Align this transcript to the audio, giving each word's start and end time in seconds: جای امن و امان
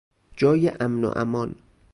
جای 0.37 0.69
امن 0.79 1.03
و 1.03 1.11
امان 1.15 1.55